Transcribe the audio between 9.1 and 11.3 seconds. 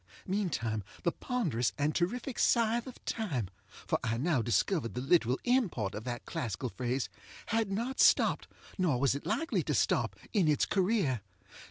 it likely to stop, in its career.